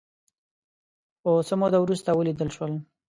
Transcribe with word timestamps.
خو 1.21 1.31
څه 1.47 1.53
موده 1.59 1.77
وروسته 1.81 2.09
ولیدل 2.13 2.49
شول 2.55 2.73